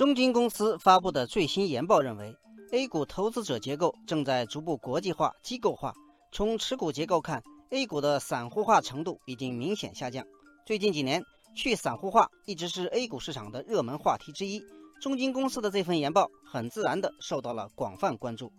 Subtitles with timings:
[0.00, 2.34] 中金公司发布的最新研报认为
[2.72, 5.92] ，A 股投资者结构正在逐步国际化、机构化。
[6.32, 10.24] 从持股结构看，A 股的散户化程度已经明显下降。
[10.64, 11.22] 最近几年，
[11.54, 14.62] 去散户化一直是 A 股市场的热门话题之一。
[15.02, 18.50] 中金公司的这份研报很自然地受到了广泛关注。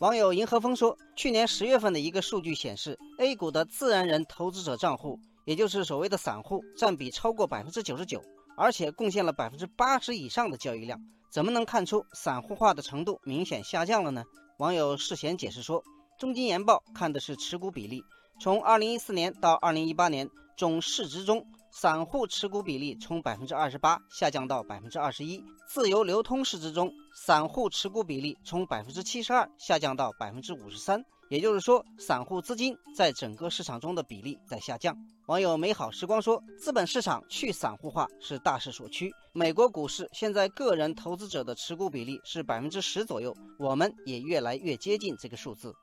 [0.00, 8.22] 网友银河风说，去年十月份的一个数据显示，A 股的自然人投资者账户，也就是所谓的散户，占比超过百分之九十九。
[8.56, 11.00] 而且贡献了百分之八十以上的交易量，
[11.30, 14.24] 怎么能看出散户化的程度明显下降了呢？
[14.58, 15.82] 网友世贤解释说，
[16.18, 18.04] 中金研报看的是持股比例，
[18.40, 31.04] 从二零一四年到二零一八年，总市值中散户持股比例从百分之二十八下降到百分之二十一，自由流通市值中散户持股比例从百分之七十二下降到百分之五十三。
[31.34, 34.96] 也就是说，散户资金在整个市场中的比例在下降。
[35.26, 39.10] 网友美好时光说，资本市场去散户化是大势所趋。
[39.32, 45.74] 美国股市现在个人投资者的持股比例是百分之十左右，我们也越来越接近这个数字。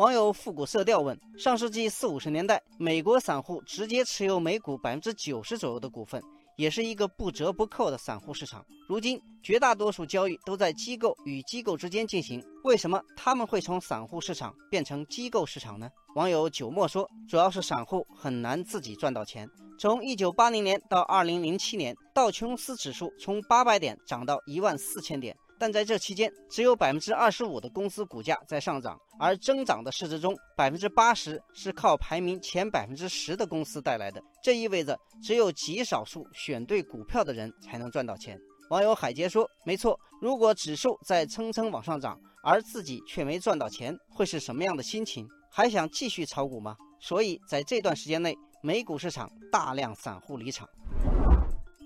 [0.00, 6.22] 网友复古色调问：上世纪四五十年代，美国散户直接持有美股百分之九十左右的股份。
[6.56, 8.64] 也是一个不折不扣的散户市场。
[8.88, 12.42] 如今，绝大多数交易都在机构与机构之间进行。
[12.64, 15.90] 为什么他们会从散户市场变成机构市场呢？
[16.14, 19.46] 网友九墨说，主要是散户很难自己赚到钱。
[19.78, 25.36] 从一九八零年到二零零七年，道琼斯指数从八百点涨到一万四千点。
[25.60, 34.22] 但在这期间，只有百分之二十五的公司股价在上涨，而增长的市值中，百分之八十是靠排名前百分之十的公司带来的。
[34.42, 38.40] 这意味着，只有极少数选对股票的人才能赚到钱。
[38.70, 45.28] 网友海杰说：“没错，如果指数在蹭蹭往上涨，而自己却没赚到钱，会是什么样的心情？
[45.50, 50.66] 还想继续炒股吗？”所以，在这段时间内，美股市场大量散户离场，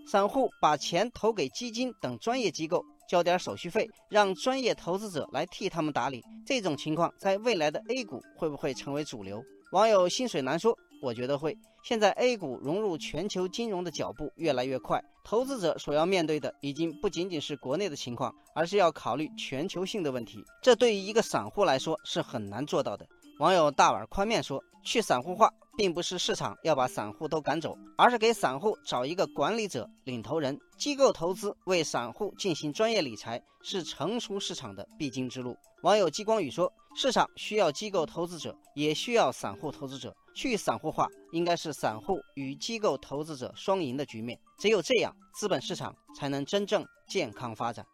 [0.07, 2.85] 散户把钱投给基金等专业机构。
[3.09, 6.23] 交点手续费，让专业投资者来替他们打理。
[6.47, 9.43] 这种情况在未来的 A 股会不会成为主流？
[9.73, 11.57] 网友心水难说，我觉得会。
[11.83, 20.43] 现在 A 股融入全球金融的脚步越来越快，投资者所要面对的已经不仅仅是国内的情况，而是要考虑全球性的问题。
[20.63, 23.07] 这对于一个散户来说是很难做到的。
[23.39, 25.53] 网友大碗宽面说，去散户化。
[25.77, 30.59] 并不是市场要把散户都赶走，而是给散户找一个管理者、领头人。
[30.79, 35.57] 机构投资为散户进行专业理财，是成熟市场的必经之路。
[35.83, 40.15] 网友激光宇说：“市场需要机构投资者，也需要散户投资者。
[40.35, 44.37] 去散户化，应该是散户与机构投资者双赢的局面。
[44.59, 47.87] 只有这样，资本市场才能真正健康发展。”